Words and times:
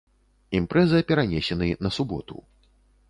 Імпрэза 0.59 1.01
перанесены 1.11 1.69
на 1.89 1.93
суботу! 1.99 2.43